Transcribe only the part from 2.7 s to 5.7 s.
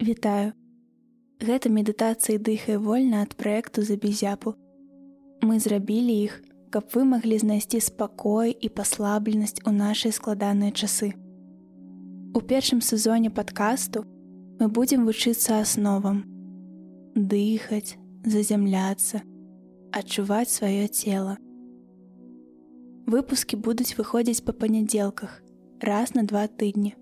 вольна ад праекту забізяпу. Мы